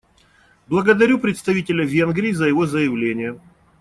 [0.67, 3.39] Благодарю представителя Венгрии за его заявление.